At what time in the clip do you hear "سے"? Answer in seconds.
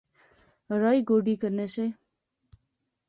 1.73-1.85